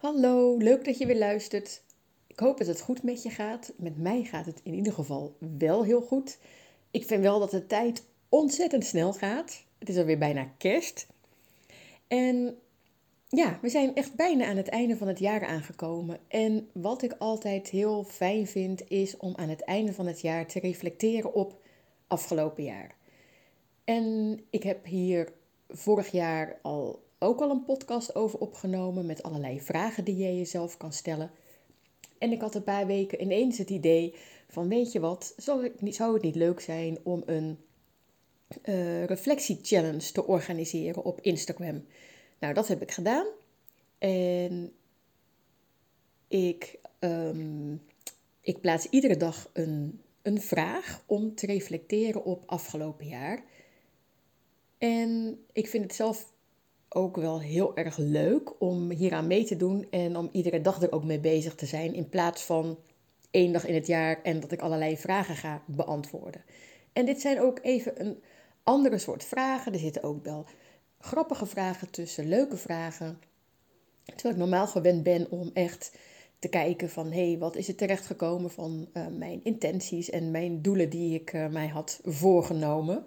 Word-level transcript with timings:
Hallo, 0.00 0.56
leuk 0.56 0.84
dat 0.84 0.98
je 0.98 1.06
weer 1.06 1.18
luistert. 1.18 1.82
Ik 2.26 2.38
hoop 2.38 2.58
dat 2.58 2.66
het 2.66 2.80
goed 2.80 3.02
met 3.02 3.22
je 3.22 3.30
gaat. 3.30 3.72
Met 3.76 3.98
mij 3.98 4.24
gaat 4.24 4.46
het 4.46 4.60
in 4.62 4.74
ieder 4.74 4.92
geval 4.92 5.36
wel 5.58 5.84
heel 5.84 6.00
goed. 6.00 6.38
Ik 6.90 7.04
vind 7.04 7.22
wel 7.22 7.38
dat 7.38 7.50
de 7.50 7.66
tijd 7.66 8.04
ontzettend 8.28 8.84
snel 8.84 9.12
gaat. 9.12 9.64
Het 9.78 9.88
is 9.88 9.96
alweer 9.96 10.18
bijna 10.18 10.52
kerst. 10.58 11.06
En 12.08 12.58
ja, 13.28 13.58
we 13.62 13.68
zijn 13.68 13.94
echt 13.94 14.14
bijna 14.14 14.46
aan 14.46 14.56
het 14.56 14.68
einde 14.68 14.96
van 14.96 15.08
het 15.08 15.18
jaar 15.18 15.46
aangekomen. 15.46 16.18
En 16.28 16.68
wat 16.72 17.02
ik 17.02 17.14
altijd 17.18 17.68
heel 17.68 18.04
fijn 18.04 18.46
vind, 18.46 18.88
is 18.88 19.16
om 19.16 19.36
aan 19.36 19.48
het 19.48 19.64
einde 19.64 19.92
van 19.92 20.06
het 20.06 20.20
jaar 20.20 20.46
te 20.46 20.60
reflecteren 20.60 21.34
op 21.34 21.62
afgelopen 22.06 22.64
jaar. 22.64 22.94
En 23.84 24.38
ik 24.50 24.62
heb 24.62 24.84
hier 24.84 25.32
vorig 25.68 26.10
jaar 26.10 26.58
al 26.62 27.02
ook 27.22 27.40
al 27.40 27.50
een 27.50 27.64
podcast 27.64 28.14
over 28.14 28.38
opgenomen 28.38 29.06
met 29.06 29.22
allerlei 29.22 29.60
vragen 29.60 30.04
die 30.04 30.16
je 30.16 30.36
jezelf 30.36 30.76
kan 30.76 30.92
stellen. 30.92 31.30
En 32.18 32.32
ik 32.32 32.40
had 32.40 32.54
een 32.54 32.64
paar 32.64 32.86
weken 32.86 33.22
ineens 33.22 33.58
het 33.58 33.70
idee 33.70 34.14
van 34.48 34.68
weet 34.68 34.92
je 34.92 35.00
wat, 35.00 35.34
zou 35.36 35.62
het 35.62 35.80
niet, 35.80 35.94
zou 35.94 36.14
het 36.14 36.22
niet 36.22 36.34
leuk 36.34 36.60
zijn 36.60 36.98
om 37.02 37.22
een 37.26 37.58
uh, 38.62 39.04
reflectie-challenge 39.04 40.12
te 40.12 40.26
organiseren 40.26 41.04
op 41.04 41.20
Instagram. 41.20 41.84
Nou, 42.38 42.54
dat 42.54 42.68
heb 42.68 42.82
ik 42.82 42.90
gedaan. 42.90 43.26
En 43.98 44.72
ik, 46.28 46.78
um, 47.00 47.82
ik 48.40 48.60
plaats 48.60 48.86
iedere 48.86 49.16
dag 49.16 49.50
een, 49.52 50.02
een 50.22 50.40
vraag 50.40 51.02
om 51.06 51.34
te 51.34 51.46
reflecteren 51.46 52.24
op 52.24 52.42
afgelopen 52.46 53.06
jaar. 53.06 53.42
En 54.78 55.38
ik 55.52 55.68
vind 55.68 55.82
het 55.82 55.94
zelf 55.94 56.32
ook 56.94 57.16
wel 57.16 57.40
heel 57.40 57.76
erg 57.76 57.96
leuk 57.96 58.60
om 58.60 58.90
hieraan 58.90 59.26
mee 59.26 59.44
te 59.44 59.56
doen 59.56 59.86
en 59.90 60.16
om 60.16 60.28
iedere 60.32 60.60
dag 60.60 60.82
er 60.82 60.92
ook 60.92 61.04
mee 61.04 61.20
bezig 61.20 61.54
te 61.54 61.66
zijn. 61.66 61.94
In 61.94 62.08
plaats 62.08 62.42
van 62.42 62.78
één 63.30 63.52
dag 63.52 63.66
in 63.66 63.74
het 63.74 63.86
jaar 63.86 64.22
en 64.22 64.40
dat 64.40 64.52
ik 64.52 64.60
allerlei 64.60 64.96
vragen 64.96 65.36
ga 65.36 65.62
beantwoorden. 65.66 66.44
En 66.92 67.06
dit 67.06 67.20
zijn 67.20 67.40
ook 67.40 67.58
even 67.62 68.00
een 68.00 68.22
andere 68.62 68.98
soort 68.98 69.24
vragen. 69.24 69.72
Er 69.72 69.78
zitten 69.78 70.02
ook 70.02 70.24
wel 70.24 70.46
grappige 70.98 71.46
vragen 71.46 71.90
tussen, 71.90 72.28
leuke 72.28 72.56
vragen. 72.56 73.18
Terwijl 74.04 74.34
ik 74.34 74.40
normaal 74.40 74.66
gewend 74.66 75.02
ben 75.02 75.30
om 75.30 75.50
echt 75.52 75.92
te 76.38 76.48
kijken 76.48 76.90
van 76.90 77.12
hé, 77.12 77.28
hey, 77.28 77.38
wat 77.38 77.56
is 77.56 77.68
er 77.68 77.74
terechtgekomen 77.74 78.50
van 78.50 78.88
uh, 78.94 79.06
mijn 79.06 79.40
intenties 79.44 80.10
en 80.10 80.30
mijn 80.30 80.62
doelen 80.62 80.90
die 80.90 81.14
ik 81.14 81.32
uh, 81.32 81.48
mij 81.48 81.68
had 81.68 82.00
voorgenomen. 82.04 83.06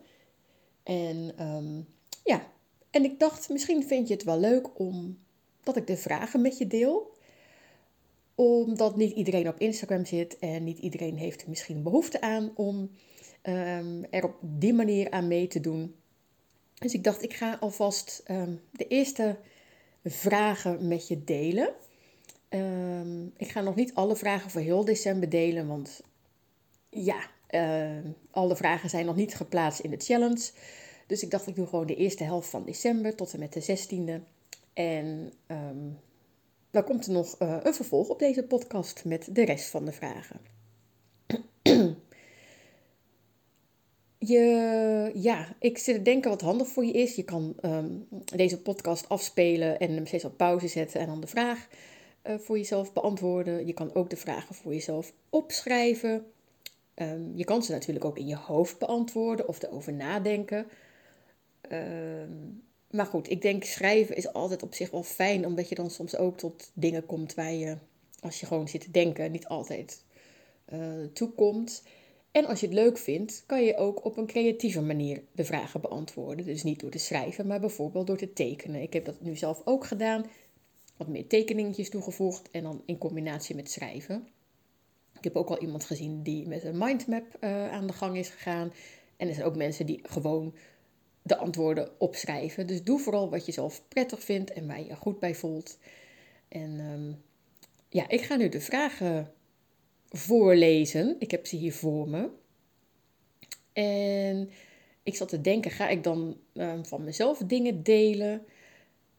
En 0.83 1.47
um, 1.47 1.87
ja, 2.23 2.51
en 2.93 3.03
ik 3.03 3.19
dacht, 3.19 3.49
misschien 3.49 3.83
vind 3.83 4.07
je 4.07 4.13
het 4.13 4.23
wel 4.23 4.39
leuk 4.39 4.79
om 4.79 5.19
dat 5.63 5.77
ik 5.77 5.87
de 5.87 5.97
vragen 5.97 6.41
met 6.41 6.57
je 6.57 6.67
deel. 6.67 7.17
Omdat 8.35 8.95
niet 8.95 9.15
iedereen 9.15 9.47
op 9.47 9.59
Instagram 9.59 10.05
zit 10.05 10.39
en 10.39 10.63
niet 10.63 10.77
iedereen 10.77 11.17
heeft 11.17 11.47
misschien 11.47 11.83
behoefte 11.83 12.21
aan 12.21 12.51
om 12.55 12.89
um, 13.43 14.05
er 14.09 14.23
op 14.23 14.35
die 14.41 14.73
manier 14.73 15.11
aan 15.11 15.27
mee 15.27 15.47
te 15.47 15.59
doen. 15.59 15.95
Dus 16.73 16.93
ik 16.93 17.03
dacht, 17.03 17.23
ik 17.23 17.33
ga 17.33 17.57
alvast 17.59 18.23
um, 18.27 18.61
de 18.71 18.87
eerste 18.87 19.37
vragen 20.03 20.87
met 20.87 21.07
je 21.07 21.23
delen. 21.23 21.73
Um, 22.49 23.33
ik 23.37 23.51
ga 23.51 23.61
nog 23.61 23.75
niet 23.75 23.93
alle 23.93 24.15
vragen 24.15 24.51
voor 24.51 24.61
heel 24.61 24.85
december 24.85 25.29
delen, 25.29 25.67
want 25.67 26.01
ja, 26.89 27.29
uh, 27.49 28.11
alle 28.31 28.55
vragen 28.55 28.89
zijn 28.89 29.05
nog 29.05 29.15
niet 29.15 29.35
geplaatst 29.35 29.79
in 29.79 29.89
de 29.89 29.99
challenge. 29.99 30.51
Dus 31.07 31.23
ik 31.23 31.31
dacht, 31.31 31.47
ik 31.47 31.55
doe 31.55 31.67
gewoon 31.67 31.87
de 31.87 31.95
eerste 31.95 32.23
helft 32.23 32.49
van 32.49 32.65
december 32.65 33.15
tot 33.15 33.33
en 33.33 33.39
met 33.39 33.53
de 33.53 33.77
16e. 33.77 34.23
En 34.73 35.33
um, 35.47 35.99
dan 36.71 36.83
komt 36.83 37.05
er 37.05 37.11
nog 37.11 37.41
uh, 37.41 37.57
een 37.63 37.73
vervolg 37.73 38.09
op 38.09 38.19
deze 38.19 38.43
podcast 38.43 39.05
met 39.05 39.27
de 39.31 39.45
rest 39.45 39.69
van 39.69 39.85
de 39.85 39.91
vragen. 39.91 40.39
Je, 44.17 45.11
ja, 45.13 45.55
ik 45.59 45.77
zit 45.77 45.95
te 45.95 46.01
denken 46.01 46.29
wat 46.29 46.41
handig 46.41 46.67
voor 46.67 46.85
je 46.85 46.91
is. 46.91 47.15
Je 47.15 47.23
kan 47.23 47.55
um, 47.61 48.07
deze 48.35 48.61
podcast 48.61 49.09
afspelen 49.09 49.79
en 49.79 49.91
hem 49.91 50.05
steeds 50.05 50.25
op 50.25 50.37
pauze 50.37 50.67
zetten 50.67 50.99
en 50.99 51.07
dan 51.07 51.21
de 51.21 51.27
vraag 51.27 51.67
uh, 52.23 52.35
voor 52.37 52.57
jezelf 52.57 52.93
beantwoorden. 52.93 53.67
Je 53.67 53.73
kan 53.73 53.93
ook 53.93 54.09
de 54.09 54.15
vragen 54.15 54.55
voor 54.55 54.73
jezelf 54.73 55.13
opschrijven. 55.29 56.25
Um, 56.95 57.31
je 57.35 57.43
kan 57.43 57.63
ze 57.63 57.71
natuurlijk 57.71 58.05
ook 58.05 58.17
in 58.17 58.27
je 58.27 58.35
hoofd 58.35 58.77
beantwoorden 58.77 59.47
of 59.47 59.63
erover 59.63 59.93
nadenken. 59.93 60.65
Ehm, 61.69 62.31
maar 62.89 63.05
goed, 63.05 63.29
ik 63.29 63.41
denk 63.41 63.63
schrijven 63.63 64.15
is 64.15 64.33
altijd 64.33 64.63
op 64.63 64.73
zich 64.73 64.91
wel 64.91 65.03
fijn, 65.03 65.45
omdat 65.45 65.69
je 65.69 65.75
dan 65.75 65.89
soms 65.89 66.15
ook 66.15 66.37
tot 66.37 66.71
dingen 66.73 67.05
komt 67.05 67.33
waar 67.33 67.53
je, 67.53 67.77
als 68.19 68.39
je 68.39 68.45
gewoon 68.45 68.67
zit 68.67 68.81
te 68.81 68.91
denken, 68.91 69.31
niet 69.31 69.47
altijd 69.47 70.03
uh, 70.73 71.05
toekomt. 71.13 71.83
En 72.31 72.45
als 72.45 72.59
je 72.59 72.65
het 72.65 72.75
leuk 72.75 72.97
vindt, 72.97 73.43
kan 73.45 73.63
je 73.63 73.77
ook 73.77 74.05
op 74.05 74.17
een 74.17 74.25
creatieve 74.25 74.81
manier 74.81 75.23
de 75.31 75.45
vragen 75.45 75.81
beantwoorden. 75.81 76.45
Dus 76.45 76.63
niet 76.63 76.79
door 76.79 76.89
te 76.89 76.97
schrijven, 76.97 77.47
maar 77.47 77.59
bijvoorbeeld 77.59 78.07
door 78.07 78.17
te 78.17 78.33
tekenen. 78.33 78.81
Ik 78.81 78.93
heb 78.93 79.05
dat 79.05 79.21
nu 79.21 79.35
zelf 79.35 79.61
ook 79.65 79.85
gedaan. 79.85 80.25
Wat 80.97 81.07
meer 81.07 81.27
tekeningetjes 81.27 81.89
toegevoegd 81.89 82.51
en 82.51 82.63
dan 82.63 82.81
in 82.85 82.97
combinatie 82.97 83.55
met 83.55 83.71
schrijven. 83.71 84.27
Ik 85.17 85.23
heb 85.23 85.35
ook 85.35 85.49
al 85.49 85.59
iemand 85.59 85.83
gezien 85.83 86.23
die 86.23 86.47
met 86.47 86.63
een 86.63 86.77
mindmap 86.77 87.37
uh, 87.39 87.71
aan 87.71 87.87
de 87.87 87.93
gang 87.93 88.17
is 88.17 88.29
gegaan. 88.29 88.73
En 89.17 89.27
er 89.27 89.33
zijn 89.33 89.47
ook 89.47 89.55
mensen 89.55 89.85
die 89.85 89.99
gewoon 90.03 90.55
de 91.23 91.37
antwoorden 91.37 91.99
opschrijven. 91.99 92.67
Dus 92.67 92.83
doe 92.83 92.99
vooral 92.99 93.29
wat 93.29 93.45
je 93.45 93.51
zelf 93.51 93.83
prettig 93.87 94.23
vindt 94.23 94.53
en 94.53 94.67
waar 94.67 94.79
je 94.79 94.85
je 94.85 94.95
goed 94.95 95.19
bij 95.19 95.35
voelt. 95.35 95.77
En 96.47 96.79
um, 96.79 97.21
ja, 97.89 98.09
ik 98.09 98.21
ga 98.21 98.35
nu 98.35 98.49
de 98.49 98.61
vragen 98.61 99.33
voorlezen. 100.09 101.15
Ik 101.19 101.31
heb 101.31 101.45
ze 101.45 101.55
hier 101.55 101.73
voor 101.73 102.09
me. 102.09 102.29
En 103.73 104.49
ik 105.03 105.15
zat 105.15 105.29
te 105.29 105.41
denken, 105.41 105.71
ga 105.71 105.89
ik 105.89 106.03
dan 106.03 106.37
um, 106.53 106.85
van 106.85 107.03
mezelf 107.03 107.37
dingen 107.37 107.83
delen? 107.83 108.45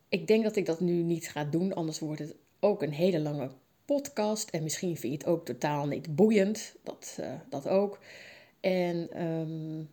Ik 0.09 0.27
denk 0.27 0.43
dat 0.45 0.57
ik 0.57 0.67
dat 0.67 0.81
nu 0.81 0.93
niet 0.93 1.29
ga 1.29 1.45
doen, 1.45 1.75
anders 1.75 1.99
wordt 1.99 2.21
het 2.21 2.35
ook 2.61 2.83
een 2.83 2.93
hele 2.93 3.21
lange 3.21 3.51
podcast. 3.85 4.51
En 4.51 4.63
misschien 4.63 4.97
vind 4.97 5.13
je 5.13 5.19
het 5.19 5.27
ook 5.37 5.45
totaal 5.45 5.87
niet 5.87 6.15
boeiend, 6.15 6.75
dat, 6.83 7.17
uh, 7.21 7.35
dat 7.49 7.69
ook. 7.69 7.99
En 8.61 9.25
um, 9.25 9.91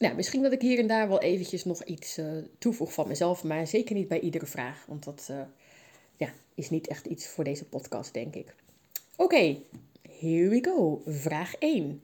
nou, 0.00 0.14
misschien 0.14 0.42
dat 0.42 0.52
ik 0.52 0.60
hier 0.60 0.78
en 0.78 0.86
daar 0.86 1.08
wel 1.08 1.20
eventjes 1.20 1.64
nog 1.64 1.84
iets 1.84 2.18
uh, 2.18 2.26
toevoeg 2.58 2.92
van 2.92 3.08
mezelf, 3.08 3.44
maar 3.44 3.66
zeker 3.66 3.94
niet 3.94 4.08
bij 4.08 4.20
iedere 4.20 4.46
vraag, 4.46 4.84
want 4.86 5.04
dat 5.04 5.28
uh, 5.30 5.40
ja, 6.16 6.32
is 6.54 6.70
niet 6.70 6.86
echt 6.86 7.06
iets 7.06 7.26
voor 7.26 7.44
deze 7.44 7.64
podcast, 7.64 8.14
denk 8.14 8.34
ik. 8.34 8.54
Oké, 9.16 9.58
here 10.18 10.48
we 10.48 10.64
go. 10.64 11.02
Vraag 11.06 11.54
1. 11.54 12.02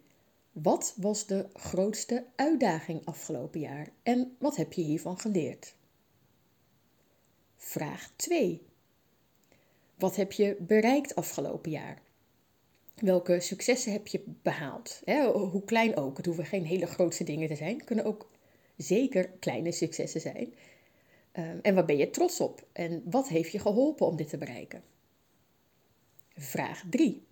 Wat 0.52 0.94
was 0.96 1.26
de 1.26 1.46
grootste 1.54 2.24
uitdaging 2.34 3.00
afgelopen 3.04 3.60
jaar 3.60 3.88
en 4.02 4.36
wat 4.38 4.56
heb 4.56 4.72
je 4.72 4.82
hiervan 4.82 5.18
geleerd? 5.18 5.74
Vraag 7.56 8.10
2. 8.16 8.62
Wat 9.98 10.16
heb 10.16 10.32
je 10.32 10.56
bereikt 10.60 11.14
afgelopen 11.14 11.70
jaar? 11.70 12.02
Welke 12.96 13.40
successen 13.40 13.92
heb 13.92 14.06
je 14.06 14.22
behaald? 14.42 15.02
Hè? 15.04 15.30
Hoe 15.30 15.64
klein 15.64 15.96
ook. 15.96 16.16
Het 16.16 16.26
hoeven 16.26 16.46
geen 16.46 16.64
hele 16.64 16.86
grootste 16.86 17.24
dingen 17.24 17.48
te 17.48 17.56
zijn. 17.56 17.84
Kunnen 17.84 18.04
ook 18.04 18.30
zeker 18.76 19.28
kleine 19.28 19.72
successen 19.72 20.20
zijn. 20.20 20.54
Um, 21.32 21.58
en 21.62 21.74
waar 21.74 21.84
ben 21.84 21.96
je 21.96 22.10
trots 22.10 22.40
op? 22.40 22.66
En 22.72 23.02
wat 23.04 23.28
heeft 23.28 23.52
je 23.52 23.58
geholpen 23.58 24.06
om 24.06 24.16
dit 24.16 24.28
te 24.28 24.38
bereiken? 24.38 24.82
Vraag 26.36 26.84
3. 26.90 27.26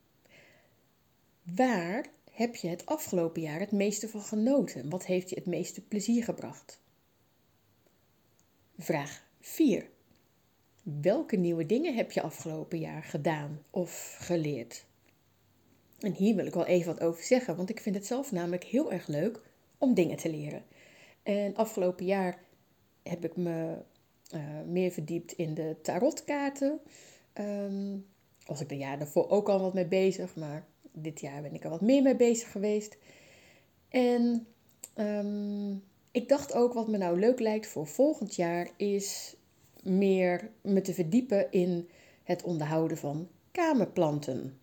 Waar 1.42 2.06
heb 2.30 2.56
je 2.56 2.69
het 2.69 2.86
afgelopen 2.86 3.42
jaar 3.42 3.60
het 3.60 3.72
meeste 3.72 4.08
van 4.08 4.22
genoten? 4.22 4.91
Wat 4.91 5.06
heeft 5.06 5.30
je 5.30 5.36
het 5.36 5.47
meeste 5.47 5.80
plezier 5.80 6.24
gebracht? 6.24 6.80
Vraag 8.78 9.26
4. 9.41 9.88
Welke 10.82 11.36
nieuwe 11.36 11.66
dingen 11.66 11.94
heb 11.94 12.12
je 12.12 12.22
afgelopen 12.22 12.78
jaar 12.78 13.03
gedaan 13.03 13.62
of 13.71 14.16
geleerd? 14.21 14.84
En 16.04 16.12
hier 16.12 16.34
wil 16.34 16.47
ik 16.47 16.54
wel 16.54 16.66
even 16.66 16.95
wat 16.95 17.03
over 17.03 17.22
zeggen, 17.22 17.56
want 17.56 17.71
ik 17.71 17.80
vind 17.80 17.95
het 17.95 18.06
zelf 18.06 18.33
namelijk 18.33 18.65
heel 18.65 18.92
erg 18.92 19.06
leuk 19.06 19.41
om 19.78 19.95
dingen 19.95 20.16
te 20.16 20.30
leren. 20.30 20.62
En 21.22 21.54
afgelopen 21.54 22.04
jaar 22.04 22.39
heb 23.03 23.24
ik 23.24 23.36
me 23.36 23.77
uh, 24.34 24.41
meer 24.66 24.91
verdiept 24.91 25.33
in 25.33 25.54
de 25.54 25.77
tarotkaarten. 25.83 26.80
Um, 27.34 28.06
was 28.47 28.60
ik 28.60 28.68
de 28.68 28.77
jaar 28.77 28.98
daarvoor 28.98 29.30
ook 29.30 29.48
al 29.48 29.60
wat 29.60 29.74
mee 29.74 29.86
bezig, 29.86 30.36
maar 30.36 30.66
dit 30.92 31.21
jaar 31.21 31.42
ben 31.42 31.54
ik 31.54 31.65
er 31.65 31.71
wat 31.71 31.80
meer 31.80 32.03
mee 32.03 32.16
bezig 32.16 32.51
geweest. 32.51 32.97
En 33.89 34.47
um, 34.97 35.83
ik 36.10 36.28
dacht 36.28 36.54
ook 36.54 36.72
wat 36.72 36.89
me 36.89 36.97
nou 36.97 37.18
leuk 37.18 37.41
lijkt 37.41 37.66
voor 37.66 37.86
volgend 37.86 38.34
jaar 38.34 38.68
is 38.77 39.36
meer 39.83 40.51
me 40.60 40.80
te 40.80 40.95
verdiepen 40.95 41.51
in 41.51 41.89
het 42.22 42.42
onderhouden 42.42 42.97
van 42.97 43.28
kamerplanten. 43.51 44.59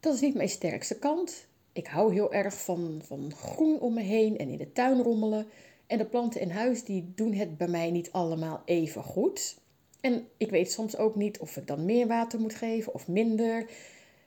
Dat 0.00 0.14
is 0.14 0.20
niet 0.20 0.34
mijn 0.34 0.48
sterkste 0.48 0.98
kant. 0.98 1.46
Ik 1.72 1.86
hou 1.86 2.12
heel 2.12 2.32
erg 2.32 2.62
van, 2.62 3.00
van 3.04 3.32
groen 3.34 3.80
om 3.80 3.94
me 3.94 4.02
heen 4.02 4.38
en 4.38 4.48
in 4.48 4.58
de 4.58 4.72
tuin 4.72 5.02
rommelen. 5.02 5.46
En 5.86 5.98
de 5.98 6.06
planten 6.06 6.40
in 6.40 6.50
huis 6.50 6.84
die 6.84 7.12
doen 7.14 7.32
het 7.32 7.56
bij 7.56 7.68
mij 7.68 7.90
niet 7.90 8.12
allemaal 8.12 8.62
even 8.64 9.02
goed. 9.02 9.56
En 10.00 10.28
ik 10.36 10.50
weet 10.50 10.72
soms 10.72 10.96
ook 10.96 11.14
niet 11.14 11.38
of 11.38 11.56
ik 11.56 11.66
dan 11.66 11.84
meer 11.84 12.06
water 12.06 12.40
moet 12.40 12.54
geven 12.54 12.94
of 12.94 13.08
minder. 13.08 13.70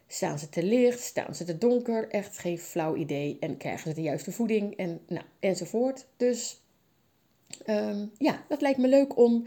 Staan 0.07 0.39
ze 0.39 0.49
te 0.49 0.63
licht? 0.63 0.99
Staan 0.99 1.35
ze 1.35 1.43
te 1.43 1.57
donker? 1.57 2.09
Echt 2.09 2.37
geen 2.37 2.59
flauw 2.59 2.95
idee. 2.95 3.37
En 3.39 3.57
krijgen 3.57 3.89
ze 3.89 3.95
de 3.95 4.01
juiste 4.01 4.31
voeding? 4.31 4.75
En, 4.75 5.01
nou, 5.07 5.25
enzovoort. 5.39 6.07
Dus 6.17 6.61
ehm, 7.65 8.05
ja, 8.17 8.43
dat 8.47 8.61
lijkt 8.61 8.79
me 8.79 8.87
leuk 8.87 9.17
om 9.17 9.45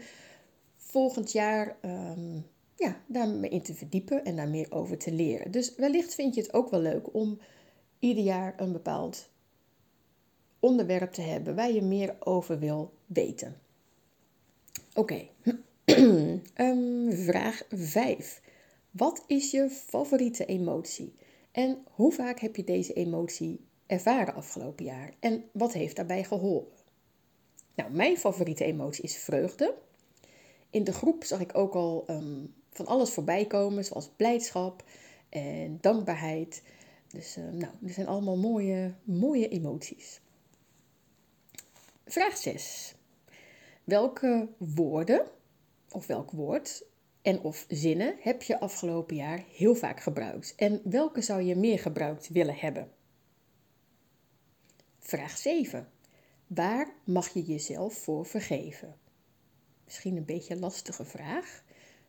volgend 0.77 1.31
jaar 1.31 1.77
um, 1.81 2.45
ja, 2.75 3.01
daarmee 3.07 3.49
in 3.49 3.61
te 3.61 3.73
verdiepen 3.73 4.25
en 4.25 4.35
daar 4.35 4.49
meer 4.49 4.71
over 4.71 4.97
te 4.97 5.11
leren. 5.11 5.51
Dus 5.51 5.75
wellicht 5.75 6.15
vind 6.15 6.35
je 6.35 6.41
het 6.41 6.53
ook 6.53 6.69
wel 6.69 6.79
leuk 6.79 7.13
om 7.13 7.39
ieder 7.99 8.23
jaar 8.23 8.53
een 8.57 8.71
bepaald 8.71 9.29
onderwerp 10.59 11.11
te 11.11 11.21
hebben 11.21 11.55
waar 11.55 11.71
je 11.71 11.81
meer 11.81 12.15
over 12.19 12.59
wil 12.59 12.93
weten. 13.05 13.59
Oké, 14.93 15.27
ehm, 16.53 17.11
vraag 17.11 17.63
5. 17.69 18.41
Wat 18.91 19.23
is 19.27 19.51
je 19.51 19.69
favoriete 19.69 20.45
emotie? 20.45 21.15
En 21.51 21.77
hoe 21.91 22.11
vaak 22.11 22.39
heb 22.39 22.55
je 22.55 22.63
deze 22.63 22.93
emotie 22.93 23.65
ervaren 23.85 24.33
afgelopen 24.33 24.85
jaar? 24.85 25.13
En 25.19 25.43
wat 25.51 25.73
heeft 25.73 25.95
daarbij 25.95 26.23
geholpen? 26.23 26.77
Nou, 27.75 27.91
mijn 27.91 28.17
favoriete 28.17 28.63
emotie 28.63 29.03
is 29.03 29.17
vreugde. 29.17 29.75
In 30.69 30.83
de 30.83 30.93
groep 30.93 31.23
zag 31.23 31.39
ik 31.39 31.57
ook 31.57 31.73
al 31.73 32.03
um, 32.09 32.53
van 32.75 32.85
alles 32.85 33.09
voorbij 33.09 33.45
komen, 33.45 33.85
zoals 33.85 34.09
blijdschap 34.15 34.83
en 35.29 35.77
dankbaarheid. 35.81 36.63
Dus 37.07 37.37
uh, 37.37 37.43
nou, 37.43 37.73
er 37.85 37.93
zijn 37.93 38.07
allemaal 38.07 38.37
mooie, 38.37 38.93
mooie 39.03 39.47
emoties. 39.47 40.21
Vraag 42.05 42.37
6. 42.37 42.95
Welke 43.83 44.47
woorden 44.57 45.27
of 45.91 46.07
welk 46.07 46.31
woord 46.31 46.85
en 47.21 47.41
of 47.41 47.65
zinnen 47.67 48.15
heb 48.19 48.41
je 48.41 48.59
afgelopen 48.59 49.15
jaar 49.15 49.43
heel 49.49 49.75
vaak 49.75 49.99
gebruikt? 49.99 50.53
En 50.55 50.81
welke 50.83 51.21
zou 51.21 51.41
je 51.41 51.55
meer 51.55 51.79
gebruikt 51.79 52.29
willen 52.29 52.55
hebben? 52.55 52.91
Vraag 54.99 55.37
7. 55.37 55.89
Waar 56.47 56.93
mag 57.03 57.33
je 57.33 57.43
jezelf 57.43 57.93
voor 57.93 58.25
vergeven? 58.25 58.95
Misschien 59.85 60.17
een 60.17 60.25
beetje 60.25 60.53
een 60.53 60.59
lastige 60.59 61.05
vraag, 61.05 61.63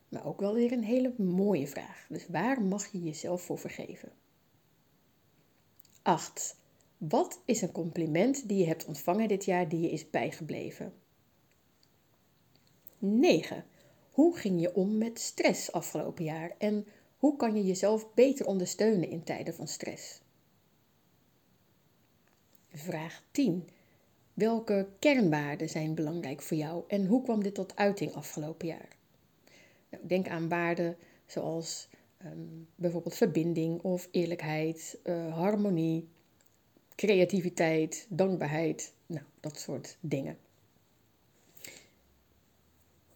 maar 0.08 0.26
ook 0.26 0.40
wel 0.40 0.54
weer 0.54 0.72
een 0.72 0.84
hele 0.84 1.14
mooie 1.18 1.66
vraag. 1.66 2.06
Dus 2.08 2.26
waar 2.28 2.62
mag 2.62 2.92
je 2.92 3.02
jezelf 3.02 3.42
voor 3.42 3.58
vergeven? 3.58 4.12
8. 6.02 6.56
Wat 6.98 7.40
is 7.44 7.62
een 7.62 7.72
compliment 7.72 8.48
die 8.48 8.58
je 8.58 8.66
hebt 8.66 8.84
ontvangen 8.84 9.28
dit 9.28 9.44
jaar 9.44 9.68
die 9.68 9.80
je 9.80 9.90
is 9.90 10.10
bijgebleven? 10.10 10.92
9. 12.98 13.64
Hoe 14.10 14.36
ging 14.36 14.60
je 14.60 14.74
om 14.74 14.98
met 14.98 15.20
stress 15.20 15.72
afgelopen 15.72 16.24
jaar 16.24 16.54
en 16.58 16.86
hoe 17.16 17.36
kan 17.36 17.56
je 17.56 17.64
jezelf 17.64 18.14
beter 18.14 18.46
ondersteunen 18.46 19.08
in 19.08 19.24
tijden 19.24 19.54
van 19.54 19.68
stress? 19.68 20.20
Vraag 22.72 23.22
10. 23.30 23.68
Welke 24.34 24.88
kernwaarden 24.98 25.68
zijn 25.68 25.94
belangrijk 25.94 26.42
voor 26.42 26.56
jou 26.56 26.84
en 26.88 27.06
hoe 27.06 27.22
kwam 27.22 27.42
dit 27.42 27.54
tot 27.54 27.76
uiting 27.76 28.14
afgelopen 28.14 28.66
jaar? 28.66 28.95
Nou, 29.96 30.08
denk 30.08 30.28
aan 30.28 30.48
waarden 30.48 30.96
zoals 31.26 31.88
ehm, 32.16 32.38
bijvoorbeeld 32.74 33.14
verbinding 33.14 33.82
of 33.82 34.08
eerlijkheid, 34.10 34.98
uh, 35.04 35.34
harmonie, 35.34 36.08
creativiteit, 36.94 38.06
dankbaarheid, 38.08 38.92
nou, 39.06 39.24
dat 39.40 39.58
soort 39.58 39.96
dingen. 40.00 40.38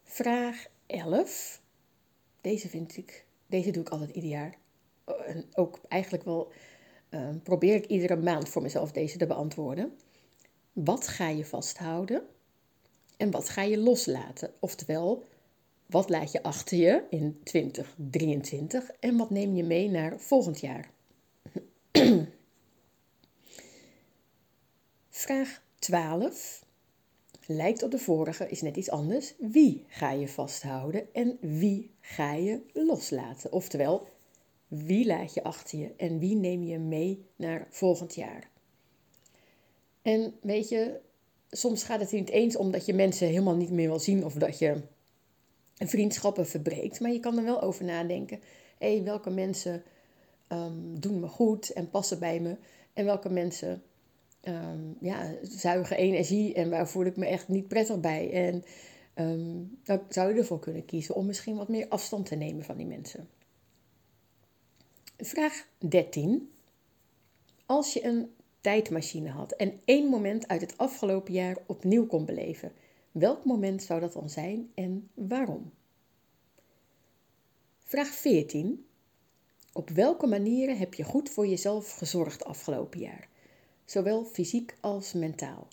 Vraag 0.02 0.66
11. 0.86 1.60
Deze 2.40 2.68
vind 2.68 2.96
ik, 2.96 3.24
deze 3.46 3.70
doe 3.70 3.82
ik 3.82 3.88
altijd 3.88 4.10
ieder 4.10 4.30
jaar. 4.30 4.54
En 5.26 5.44
ook 5.54 5.80
eigenlijk 5.88 6.24
wel 6.24 6.52
uh, 7.10 7.28
probeer 7.42 7.74
ik 7.74 7.86
iedere 7.86 8.16
maand 8.16 8.48
voor 8.48 8.62
mezelf 8.62 8.92
deze 8.92 9.18
te 9.18 9.26
beantwoorden. 9.26 9.96
Wat 10.72 11.08
ga 11.08 11.28
je 11.28 11.44
vasthouden 11.44 12.26
en 13.16 13.30
wat 13.30 13.48
ga 13.48 13.62
je 13.62 13.78
loslaten? 13.78 14.52
Oftewel, 14.60 15.26
wat 15.90 16.08
laat 16.08 16.32
je 16.32 16.42
achter 16.42 16.78
je 16.78 17.02
in 17.10 17.40
2023 17.44 18.90
en 18.90 19.16
wat 19.16 19.30
neem 19.30 19.56
je 19.56 19.64
mee 19.64 19.90
naar 19.90 20.20
volgend 20.20 20.60
jaar? 20.60 20.90
Vraag 25.10 25.62
12 25.78 26.64
lijkt 27.46 27.82
op 27.82 27.90
de 27.90 27.98
vorige, 27.98 28.48
is 28.48 28.62
net 28.62 28.76
iets 28.76 28.90
anders. 28.90 29.34
Wie 29.38 29.84
ga 29.88 30.10
je 30.10 30.28
vasthouden 30.28 31.14
en 31.14 31.38
wie 31.40 31.90
ga 32.00 32.32
je 32.32 32.60
loslaten? 32.72 33.52
Oftewel, 33.52 34.08
wie 34.68 35.06
laat 35.06 35.34
je 35.34 35.42
achter 35.42 35.78
je 35.78 35.92
en 35.96 36.18
wie 36.18 36.36
neem 36.36 36.62
je 36.62 36.78
mee 36.78 37.24
naar 37.36 37.66
volgend 37.70 38.14
jaar? 38.14 38.50
En 40.02 40.34
weet 40.40 40.68
je, 40.68 41.00
soms 41.50 41.82
gaat 41.82 42.00
het 42.00 42.12
niet 42.12 42.30
eens 42.30 42.56
omdat 42.56 42.86
je 42.86 42.94
mensen 42.94 43.26
helemaal 43.26 43.56
niet 43.56 43.70
meer 43.70 43.88
wil 43.88 43.98
zien 43.98 44.24
of 44.24 44.34
dat 44.34 44.58
je 44.58 44.82
vriendschappen 45.88 46.46
verbreekt, 46.46 47.00
maar 47.00 47.12
je 47.12 47.20
kan 47.20 47.38
er 47.38 47.44
wel 47.44 47.62
over 47.62 47.84
nadenken. 47.84 48.40
Hé, 48.78 48.94
hey, 48.94 49.04
welke 49.04 49.30
mensen 49.30 49.82
um, 50.48 51.00
doen 51.00 51.20
me 51.20 51.26
goed 51.26 51.70
en 51.70 51.90
passen 51.90 52.18
bij 52.18 52.40
me 52.40 52.56
en 52.92 53.04
welke 53.04 53.28
mensen 53.28 53.82
um, 54.42 54.96
ja, 55.00 55.34
zuigen 55.42 55.96
energie 55.96 56.54
en 56.54 56.70
waar 56.70 56.88
voel 56.88 57.04
ik 57.04 57.16
me 57.16 57.26
echt 57.26 57.48
niet 57.48 57.68
prettig 57.68 58.00
bij. 58.00 58.30
En 58.32 58.64
um, 59.24 59.78
zou 60.08 60.34
je 60.34 60.40
ervoor 60.40 60.60
kunnen 60.60 60.84
kiezen 60.84 61.14
om 61.14 61.26
misschien 61.26 61.56
wat 61.56 61.68
meer 61.68 61.88
afstand 61.88 62.26
te 62.26 62.34
nemen 62.34 62.64
van 62.64 62.76
die 62.76 62.86
mensen. 62.86 63.28
Vraag 65.16 65.66
13. 65.78 66.50
Als 67.66 67.92
je 67.92 68.04
een 68.04 68.34
tijdmachine 68.60 69.28
had 69.28 69.52
en 69.52 69.80
één 69.84 70.08
moment 70.08 70.48
uit 70.48 70.60
het 70.60 70.78
afgelopen 70.78 71.32
jaar 71.32 71.56
opnieuw 71.66 72.06
kon 72.06 72.24
beleven, 72.24 72.72
welk 73.12 73.44
moment 73.44 73.82
zou 73.82 74.00
dat 74.00 74.12
dan 74.12 74.30
zijn 74.30 74.70
en 74.74 75.10
waarom? 75.14 75.72
Vraag 77.78 78.08
14. 78.08 78.86
Op 79.72 79.90
welke 79.90 80.26
manieren 80.26 80.78
heb 80.78 80.94
je 80.94 81.04
goed 81.04 81.30
voor 81.30 81.46
jezelf 81.46 81.92
gezorgd 81.92 82.44
afgelopen 82.44 83.00
jaar? 83.00 83.28
zowel 83.90 84.24
fysiek 84.24 84.76
als 84.80 85.12
mentaal. 85.12 85.68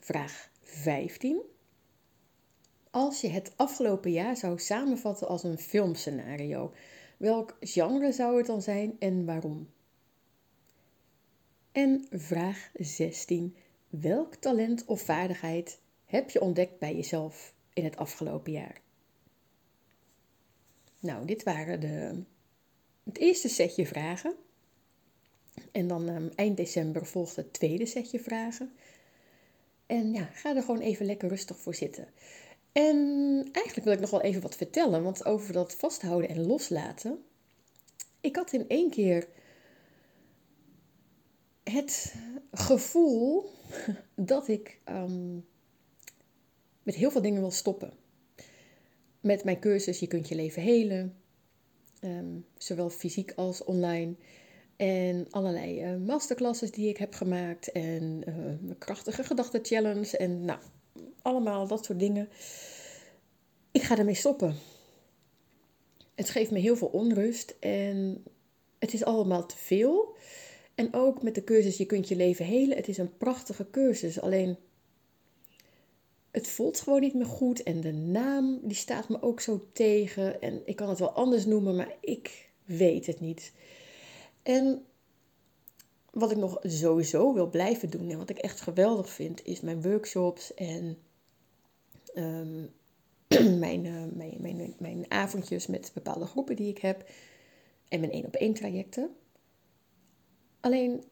Vraag 0.00 0.50
15. 0.62 1.40
Als 2.90 3.20
je 3.20 3.28
het 3.28 3.52
afgelopen 3.56 4.10
jaar 4.12 4.36
zou 4.36 4.58
samenvatten 4.58 5.28
als 5.28 5.42
een 5.42 5.58
filmscenario, 5.58 6.72
welk 7.16 7.56
genre 7.60 8.12
zou 8.12 8.36
het 8.36 8.46
dan 8.46 8.62
zijn 8.62 8.96
en 8.98 9.24
waarom? 9.24 9.68
En 11.72 12.06
vraag 12.10 12.70
16. 12.74 13.56
Welk 14.00 14.34
talent 14.34 14.84
of 14.84 15.00
vaardigheid 15.00 15.78
heb 16.04 16.30
je 16.30 16.40
ontdekt 16.40 16.78
bij 16.78 16.94
jezelf 16.94 17.54
in 17.72 17.84
het 17.84 17.96
afgelopen 17.96 18.52
jaar? 18.52 18.80
Nou, 21.00 21.26
dit 21.26 21.42
waren 21.42 21.80
de, 21.80 22.22
het 23.02 23.18
eerste 23.18 23.48
setje 23.48 23.86
vragen. 23.86 24.34
En 25.72 25.86
dan 25.86 26.08
um, 26.08 26.30
eind 26.34 26.56
december 26.56 27.06
volgt 27.06 27.36
het 27.36 27.52
tweede 27.52 27.86
setje 27.86 28.20
vragen. 28.20 28.72
En 29.86 30.12
ja, 30.12 30.24
ga 30.24 30.56
er 30.56 30.62
gewoon 30.62 30.80
even 30.80 31.06
lekker 31.06 31.28
rustig 31.28 31.56
voor 31.56 31.74
zitten. 31.74 32.08
En 32.72 32.96
eigenlijk 33.52 33.84
wil 33.84 33.94
ik 33.94 34.00
nog 34.00 34.10
wel 34.10 34.22
even 34.22 34.42
wat 34.42 34.56
vertellen, 34.56 35.02
want 35.02 35.24
over 35.24 35.52
dat 35.52 35.74
vasthouden 35.74 36.30
en 36.30 36.46
loslaten. 36.46 37.24
Ik 38.20 38.36
had 38.36 38.52
in 38.52 38.68
één 38.68 38.90
keer 38.90 39.28
het 41.62 42.14
gevoel 42.52 43.52
dat 44.14 44.48
ik 44.48 44.80
um, 44.88 45.46
met 46.82 46.94
heel 46.94 47.10
veel 47.10 47.22
dingen 47.22 47.40
wil 47.40 47.50
stoppen. 47.50 47.92
Met 49.20 49.44
mijn 49.44 49.60
cursus 49.60 49.98
Je 49.98 50.06
kunt 50.06 50.28
je 50.28 50.34
leven 50.34 50.62
helen, 50.62 51.16
um, 52.00 52.46
zowel 52.56 52.90
fysiek 52.90 53.32
als 53.36 53.64
online. 53.64 54.14
En 54.76 55.26
allerlei 55.30 55.92
uh, 55.92 56.06
masterclasses 56.06 56.70
die 56.70 56.88
ik 56.88 56.96
heb 56.96 57.14
gemaakt. 57.14 57.72
En 57.72 58.22
uh, 58.28 58.74
krachtige 58.78 59.24
gedachten 59.24 59.64
challenge. 59.64 60.16
En 60.16 60.44
nou, 60.44 60.58
allemaal 61.22 61.66
dat 61.66 61.84
soort 61.84 61.98
dingen. 61.98 62.28
Ik 63.70 63.82
ga 63.82 63.98
ermee 63.98 64.14
stoppen. 64.14 64.54
Het 66.14 66.30
geeft 66.30 66.50
me 66.50 66.58
heel 66.58 66.76
veel 66.76 66.88
onrust. 66.88 67.56
En 67.60 68.24
het 68.78 68.92
is 68.92 69.04
allemaal 69.04 69.46
te 69.46 69.56
veel. 69.56 70.16
En 70.74 70.94
ook 70.94 71.22
met 71.22 71.34
de 71.34 71.44
cursus 71.44 71.76
Je 71.76 71.86
kunt 71.86 72.08
je 72.08 72.16
leven 72.16 72.44
helen. 72.44 72.76
Het 72.76 72.88
is 72.88 72.98
een 72.98 73.16
prachtige 73.16 73.70
cursus. 73.70 74.20
Alleen 74.20 74.56
het 76.30 76.48
voelt 76.48 76.80
gewoon 76.80 77.00
niet 77.00 77.14
meer 77.14 77.26
goed. 77.26 77.62
En 77.62 77.80
de 77.80 77.92
naam 77.92 78.60
die 78.62 78.76
staat 78.76 79.08
me 79.08 79.22
ook 79.22 79.40
zo 79.40 79.68
tegen. 79.72 80.40
En 80.40 80.62
ik 80.64 80.76
kan 80.76 80.88
het 80.88 80.98
wel 80.98 81.12
anders 81.12 81.46
noemen, 81.46 81.76
maar 81.76 81.96
ik 82.00 82.48
weet 82.64 83.06
het 83.06 83.20
niet. 83.20 83.52
En 84.42 84.84
wat 86.10 86.30
ik 86.30 86.36
nog 86.36 86.58
sowieso 86.62 87.34
wil 87.34 87.50
blijven 87.50 87.90
doen 87.90 88.10
en 88.10 88.18
wat 88.18 88.30
ik 88.30 88.38
echt 88.38 88.60
geweldig 88.60 89.10
vind, 89.10 89.44
is 89.44 89.60
mijn 89.60 89.82
workshops 89.82 90.54
en 90.54 90.98
ehm, 92.14 92.64
mijn, 93.58 93.84
uh, 93.84 94.04
mijn, 94.12 94.36
mijn, 94.40 94.74
mijn 94.78 95.10
avondjes 95.10 95.66
met 95.66 95.90
bepaalde 95.94 96.26
groepen 96.26 96.56
die 96.56 96.68
ik 96.68 96.78
heb. 96.78 97.08
En 97.88 98.00
mijn 98.00 98.12
één 98.12 98.26
op 98.26 98.34
één 98.34 98.54
trajecten. 98.54 99.16
Alleen, 100.64 101.04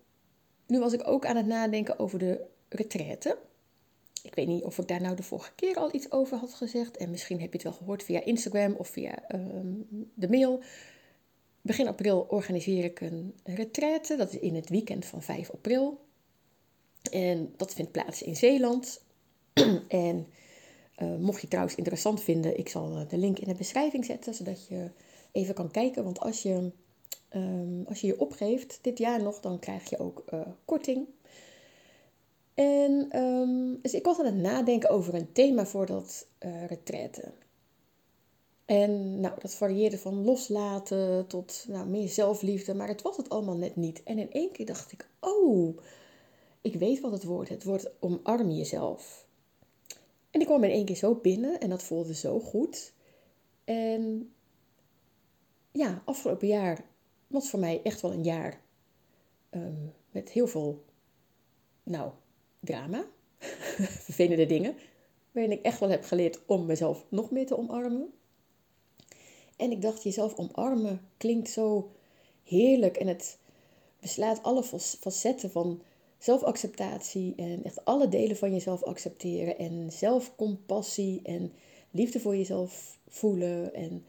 nu 0.67 0.79
was 0.79 0.93
ik 0.93 1.09
ook 1.09 1.27
aan 1.27 1.37
het 1.37 1.47
nadenken 1.47 1.99
over 1.99 2.19
de 2.19 2.45
retraite. 2.69 3.39
Ik 4.23 4.35
weet 4.35 4.47
niet 4.47 4.65
of 4.65 4.79
ik 4.79 4.89
daar 4.89 5.01
nou 5.01 5.17
de 5.17 5.23
vorige 5.23 5.55
keer 5.55 5.77
al 5.77 5.95
iets 5.95 6.11
over 6.11 6.37
had 6.37 6.55
gezegd. 6.55 6.97
En 6.97 7.11
misschien 7.11 7.41
heb 7.41 7.49
je 7.49 7.59
het 7.59 7.63
wel 7.63 7.73
gehoord 7.73 8.03
via 8.03 8.25
Instagram 8.25 8.75
of 8.75 8.89
via 8.89 9.29
ehm, 9.29 9.73
de 10.15 10.29
mail. 10.29 10.63
Begin 11.61 11.89
april 11.89 12.27
organiseer 12.29 12.85
ik 12.85 13.01
een 13.01 13.35
retraite. 13.45 14.17
Dat 14.17 14.33
is 14.33 14.39
in 14.39 14.55
het 14.55 14.69
weekend 14.69 15.05
van 15.05 15.23
5 15.23 15.51
april. 15.51 16.01
En 17.11 17.55
dat 17.57 17.75
vindt 17.75 17.93
plaats 17.93 18.23
in 18.23 18.37
Zeeland. 18.37 19.05
en 19.89 20.27
uh, 20.99 21.17
mocht 21.17 21.41
je 21.41 21.49
trouwens 21.49 21.77
interessant 21.77 22.23
vinden, 22.23 22.59
ik 22.59 22.69
zal 22.69 22.97
eh, 22.97 23.09
de 23.09 23.17
link 23.17 23.39
in 23.39 23.49
de 23.49 23.55
beschrijving 23.55 24.05
zetten, 24.05 24.35
zodat 24.35 24.67
je 24.67 24.91
even 25.33 25.55
kan 25.55 25.71
kijken. 25.71 26.05
Want 26.05 26.21
als 26.21 26.43
je 26.43 26.73
um, 27.35 27.85
als 27.89 28.01
je 28.01 28.07
je 28.07 28.21
opgeeft 28.21 28.79
dit 28.83 28.99
jaar 28.99 29.23
nog, 29.23 29.41
dan 29.41 29.59
krijg 29.59 29.91
je 29.91 29.99
ook 29.99 30.25
uh, 30.35 30.41
korting. 30.65 31.07
En 32.55 33.19
um, 33.19 33.79
dus 33.83 33.95
ik 33.95 34.05
was 34.05 34.19
aan 34.19 34.27
het 34.27 34.35
nadenken 34.35 34.91
over 34.91 35.15
een 35.15 35.33
thema 35.33 35.67
voor 35.67 35.87
dat 35.87 36.27
uh, 36.41 36.67
retraite. 36.67 37.33
En 38.65 39.21
nou, 39.21 39.41
dat 39.41 39.55
varieerde 39.55 39.99
van 39.99 40.25
loslaten 40.25 41.27
tot 41.27 41.65
nou, 41.69 41.89
meer 41.89 42.09
zelfliefde, 42.09 42.75
maar 42.75 42.89
het 42.89 43.03
was 43.03 43.17
het 43.17 43.29
allemaal 43.29 43.57
net 43.57 43.77
niet. 43.77 44.03
En 44.03 44.19
in 44.19 44.33
één 44.33 44.53
keer 44.53 44.67
dacht 44.67 44.93
ik, 44.93 45.09
oh, 45.21 45.79
ik 46.61 46.75
weet 46.75 47.01
wat 47.01 47.13
het 47.13 47.25
wordt. 47.25 47.49
Het 47.49 47.65
wordt 47.65 47.91
omarm 48.01 48.51
jezelf. 48.51 49.27
En 50.31 50.41
ik 50.41 50.47
kwam 50.47 50.65
in 50.65 50.71
één 50.71 50.85
keer 50.85 50.97
zo 50.97 51.15
binnen 51.15 51.61
en 51.61 51.69
dat 51.71 51.83
voelde 51.83 52.15
zo 52.15 52.41
goed. 52.41 52.93
En 53.65 54.33
ja, 55.73 56.03
afgelopen 56.05 56.49
jaar 56.49 56.85
was 57.33 57.51
voor 57.51 57.59
mij 57.59 57.81
echt 57.83 58.01
wel 58.01 58.13
een 58.13 58.25
jaar 58.25 58.61
um, 59.51 59.93
met 60.11 60.31
heel 60.31 60.47
veel, 60.47 60.85
nou, 61.83 62.11
drama, 62.61 63.05
vervelende 64.07 64.47
dingen, 64.47 64.77
waarin 65.33 65.53
ik 65.53 65.63
echt 65.63 65.81
wel 65.81 65.89
heb 65.89 66.05
geleerd 66.05 66.41
om 66.47 66.67
mezelf 66.67 67.05
nog 67.09 67.31
meer 67.31 67.47
te 67.47 67.59
omarmen. 67.59 68.13
En 69.57 69.71
ik 69.71 69.83
dacht, 69.83 70.03
jezelf 70.03 70.35
omarmen 70.35 71.01
klinkt 71.17 71.51
zo 71.51 71.91
heerlijk 72.45 72.97
en 72.97 73.07
het 73.07 73.39
beslaat 74.01 74.43
alle 74.43 74.63
facetten 75.01 75.51
van 75.51 75.83
zelfacceptatie 76.19 77.35
en 77.37 77.65
echt 77.65 77.85
alle 77.85 78.09
delen 78.09 78.37
van 78.37 78.53
jezelf 78.53 78.83
accepteren 78.83 79.59
en 79.59 79.93
zelfcompassie 79.93 81.21
en 81.23 81.53
liefde 81.91 82.21
voor 82.21 82.37
jezelf 82.37 82.99
voelen 83.09 83.75
en 83.75 84.05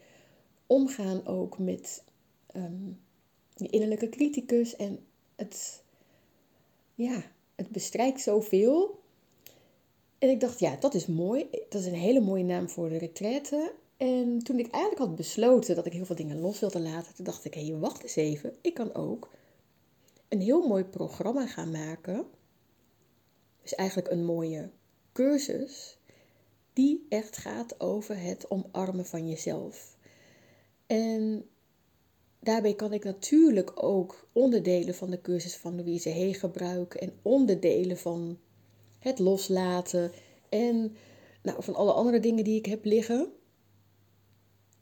omgaan 0.66 1.26
ook 1.26 1.58
met 1.58 2.04
um, 2.56 3.00
je 3.56 3.68
innerlijke 3.68 4.08
criticus 4.08 4.76
en 4.76 5.06
het, 5.36 5.82
ja, 6.94 7.22
het 7.54 7.68
bestrijkt 7.68 8.20
zoveel. 8.20 9.02
En 10.18 10.28
ik 10.28 10.40
dacht, 10.40 10.58
ja, 10.58 10.76
dat 10.76 10.94
is 10.94 11.06
mooi. 11.06 11.48
Dat 11.68 11.80
is 11.80 11.86
een 11.86 11.94
hele 11.94 12.20
mooie 12.20 12.44
naam 12.44 12.68
voor 12.68 12.88
de 12.88 12.98
retraite. 12.98 13.72
En 13.96 14.38
toen 14.38 14.58
ik 14.58 14.70
eigenlijk 14.70 15.04
had 15.04 15.16
besloten 15.16 15.74
dat 15.74 15.86
ik 15.86 15.92
heel 15.92 16.04
veel 16.04 16.16
dingen 16.16 16.40
los 16.40 16.60
wilde 16.60 16.80
laten, 16.80 17.14
toen 17.14 17.24
dacht 17.24 17.44
ik, 17.44 17.54
hé, 17.54 17.66
hey, 17.66 17.76
wacht 17.76 18.02
eens 18.02 18.16
even. 18.16 18.56
Ik 18.60 18.74
kan 18.74 18.94
ook 18.94 19.30
een 20.28 20.40
heel 20.40 20.66
mooi 20.66 20.84
programma 20.84 21.46
gaan 21.46 21.70
maken. 21.70 22.26
Dus 23.62 23.74
eigenlijk 23.74 24.10
een 24.10 24.24
mooie 24.24 24.70
cursus 25.12 25.98
die 26.72 27.06
echt 27.08 27.36
gaat 27.36 27.80
over 27.80 28.20
het 28.20 28.50
omarmen 28.50 29.06
van 29.06 29.28
jezelf. 29.28 29.96
En 30.86 31.48
daarbij 32.44 32.74
kan 32.74 32.92
ik 32.92 33.04
natuurlijk 33.04 33.82
ook 33.84 34.28
onderdelen 34.32 34.94
van 34.94 35.10
de 35.10 35.20
cursus 35.20 35.56
van 35.56 35.76
Louise 35.76 36.08
Hee 36.08 36.34
gebruiken 36.34 37.00
en 37.00 37.12
onderdelen 37.22 37.96
van 37.96 38.38
het 38.98 39.18
loslaten 39.18 40.12
en 40.48 40.96
nou, 41.42 41.62
van 41.62 41.74
alle 41.74 41.92
andere 41.92 42.20
dingen 42.20 42.44
die 42.44 42.58
ik 42.58 42.66
heb 42.66 42.84
liggen. 42.84 43.32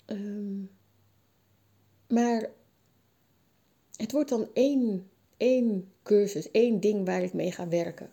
Um, 0.06 0.70
maar 2.08 2.50
het 3.96 4.12
wordt 4.12 4.28
dan 4.28 4.48
één, 4.52 5.10
één 5.36 5.92
cursus, 6.02 6.50
één 6.50 6.80
ding 6.80 7.06
waar 7.06 7.22
ik 7.22 7.32
mee 7.32 7.52
ga 7.52 7.68
werken. 7.68 8.10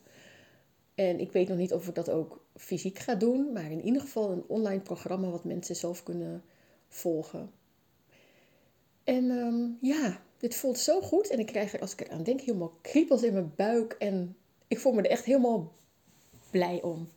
En 0.96 1.20
ik 1.20 1.32
weet 1.32 1.48
nog 1.48 1.58
niet 1.58 1.74
of 1.74 1.88
ik 1.88 1.96
dat 1.96 2.10
ook 2.10 2.46
fysiek 2.56 3.00
ga 3.00 3.16
doen, 3.16 3.52
maar 3.54 3.72
in 3.72 3.86
ieder 3.86 4.02
geval 4.02 4.32
een 4.32 4.44
online 4.48 4.82
programma 4.82 5.30
wat 5.30 5.44
mensen 5.44 5.76
zelf 5.76 6.04
kunnen 6.04 6.44
volgen. 6.88 7.52
En 9.10 9.30
um, 9.30 9.78
ja, 9.82 10.22
dit 10.38 10.56
voelt 10.56 10.78
zo 10.78 11.02
goed. 11.02 11.30
En 11.30 11.40
ik 11.40 11.46
krijg 11.46 11.74
er, 11.74 11.80
als 11.80 11.92
ik 11.92 12.02
eraan 12.02 12.24
denk, 12.24 12.42
helemaal 12.42 12.74
kriebels 12.82 13.24
in 13.24 13.34
mijn 13.34 13.54
buik. 13.56 13.94
En 13.94 14.38
ik 14.68 14.80
voel 14.80 14.94
me 14.94 15.02
er 15.02 15.10
echt 15.10 15.26
helemaal 15.26 15.74
blij 16.52 16.82
om. 16.82 17.10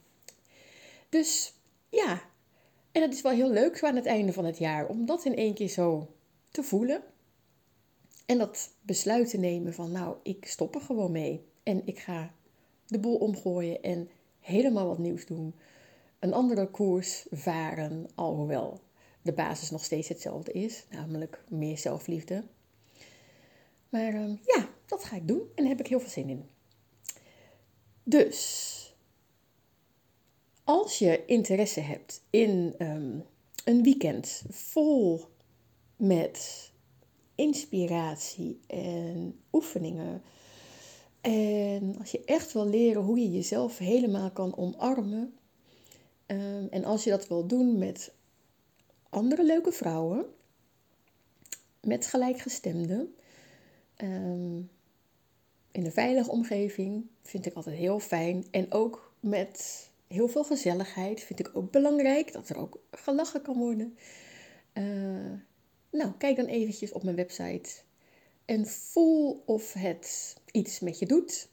Dus 1.08 1.54
ja, 1.88 2.22
en 2.92 3.02
het 3.02 3.14
is 3.14 3.22
wel 3.22 3.32
heel 3.32 3.50
leuk 3.50 3.76
zo 3.76 3.86
aan 3.86 3.96
het 3.96 4.06
einde 4.06 4.32
van 4.32 4.44
het 4.44 4.58
jaar 4.58 4.86
om 4.86 5.06
dat 5.06 5.24
in 5.24 5.36
één 5.36 5.54
keer 5.54 5.68
zo 5.68 6.08
te 6.50 6.62
voelen. 6.62 7.02
En 8.26 8.38
dat 8.38 8.70
besluit 8.80 9.30
te 9.30 9.38
nemen 9.38 9.74
van, 9.74 9.92
nou, 9.92 10.16
ik 10.22 10.46
stop 10.46 10.74
er 10.74 10.80
gewoon 10.80 11.12
mee. 11.12 11.44
En 11.62 11.82
ik 11.84 11.98
ga 11.98 12.34
de 12.86 12.98
boel 12.98 13.16
omgooien 13.16 13.82
en 13.82 14.08
helemaal 14.40 14.86
wat 14.86 14.98
nieuws 14.98 15.26
doen. 15.26 15.54
Een 16.18 16.32
andere 16.32 16.70
koers 16.70 17.26
varen, 17.30 18.06
alhoewel 18.14 18.80
de 19.22 19.32
basis 19.32 19.70
nog 19.70 19.84
steeds 19.84 20.08
hetzelfde 20.08 20.52
is, 20.52 20.84
namelijk 20.90 21.44
meer 21.48 21.78
zelfliefde. 21.78 22.44
Maar 23.88 24.14
ehm, 24.14 24.36
ja, 24.44 24.68
dat 24.86 25.04
ga 25.04 25.16
ik 25.16 25.28
doen 25.28 25.40
en 25.40 25.48
daar 25.54 25.68
heb 25.68 25.80
ik 25.80 25.86
heel 25.86 26.00
veel 26.00 26.10
zin 26.10 26.28
in. 26.28 26.44
Dus, 28.02 28.96
als 30.64 30.98
je 30.98 31.24
interesse 31.26 31.80
hebt 31.80 32.22
in 32.30 32.74
ehm, 32.78 33.18
een 33.64 33.82
weekend 33.82 34.42
vol 34.48 35.24
met 35.96 36.70
inspiratie 37.34 38.60
en 38.66 39.40
oefeningen. 39.52 40.22
En 41.20 41.98
als 41.98 42.10
je 42.10 42.24
echt 42.24 42.52
wil 42.52 42.66
leren 42.66 43.02
hoe 43.02 43.18
je 43.18 43.30
jezelf 43.30 43.78
helemaal 43.78 44.30
kan 44.30 44.56
omarmen. 44.56 45.34
Um, 46.26 46.68
en 46.70 46.84
als 46.84 47.04
je 47.04 47.10
dat 47.10 47.28
wil 47.28 47.46
doen 47.46 47.78
met 47.78 48.12
andere 49.12 49.44
leuke 49.44 49.72
vrouwen 49.72 50.24
met 51.80 52.06
gelijkgestemden. 52.06 53.14
Um, 54.02 54.70
in 55.72 55.84
een 55.84 55.92
veilige 55.92 56.30
omgeving 56.30 57.06
vind 57.22 57.46
ik 57.46 57.54
altijd 57.54 57.76
heel 57.76 57.98
fijn. 58.00 58.44
En 58.50 58.72
ook 58.72 59.14
met 59.20 59.90
heel 60.06 60.28
veel 60.28 60.44
gezelligheid 60.44 61.20
vind 61.20 61.38
ik 61.38 61.50
ook 61.52 61.70
belangrijk 61.70 62.32
dat 62.32 62.48
er 62.48 62.56
ook 62.56 62.78
gelachen 62.90 63.42
kan 63.42 63.58
worden. 63.58 63.96
Uh, 64.74 65.32
nou, 65.90 66.12
kijk 66.18 66.36
dan 66.36 66.46
eventjes 66.46 66.92
op 66.92 67.02
mijn 67.02 67.16
website 67.16 67.70
en 68.44 68.66
voel 68.66 69.42
of 69.46 69.72
het 69.72 70.36
iets 70.50 70.80
met 70.80 70.98
je 70.98 71.06
doet. 71.06 71.48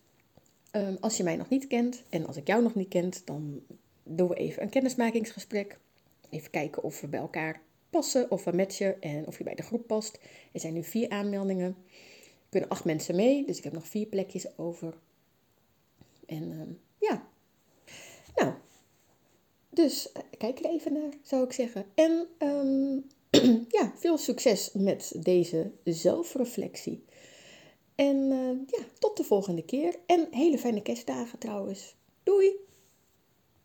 Um, 0.72 0.98
als 1.00 1.18
je 1.18 1.24
mij 1.24 1.36
nog 1.36 1.50
niet 1.50 1.68
kent 1.68 2.04
en 2.10 2.28
als 2.28 2.38
ik 2.38 2.48
jou 2.48 2.64
nog 2.64 2.76
niet 2.76 2.90
kent, 2.90 3.26
dan 3.26 3.62
doen 4.04 4.28
we 4.28 4.36
even 4.36 4.64
een 4.64 4.70
kennismakingsgesprek. 4.70 5.80
Even 6.30 6.52
kijken 6.52 6.84
of 6.84 7.02
we 7.02 7.08
bij 7.08 7.20
elkaar 7.20 7.62
passen, 7.90 8.32
of 8.32 8.44
we 8.44 8.52
matchen 8.52 9.02
en 9.02 9.28
of 9.28 9.38
je 9.38 9.44
bij 9.44 9.56
de 9.56 9.64
groep 9.64 9.88
past. 9.88 10.20
Er 10.52 10.60
zijn 10.60 10.74
nu 10.74 10.84
vier 10.84 11.10
aanmeldingen. 11.10 11.76
Er 11.88 12.50
kunnen 12.50 12.70
acht 12.70 12.86
mensen 12.86 13.16
mee, 13.16 13.46
dus 13.46 13.58
ik 13.58 13.64
heb 13.64 13.74
nog 13.74 13.88
vier 13.88 14.06
plekjes 14.06 14.58
over. 14.58 14.94
En 16.26 16.52
uh, 16.52 16.62
ja, 17.10 17.28
nou, 18.36 18.54
dus 19.70 20.10
uh, 20.18 20.24
kijk 20.38 20.60
er 20.60 20.66
even 20.66 20.94
naar, 20.94 21.14
zou 21.22 21.44
ik 21.44 21.52
zeggen. 21.52 21.86
En 21.96 22.28
um, 22.40 23.06
ja, 23.78 23.94
veel 23.96 24.18
succes 24.18 24.72
met 24.74 25.16
deze 25.24 25.72
zelfreflectie. 25.84 27.04
En 27.96 28.16
uh, 28.32 28.80
ja, 28.80 28.86
tot 29.00 29.18
de 29.18 29.24
volgende 29.24 29.66
keer. 29.66 29.96
En 30.06 30.28
hele 30.32 30.58
fijne 30.58 30.82
kerstdagen 30.82 31.40
trouwens. 31.40 31.96
Doei! 32.24 32.68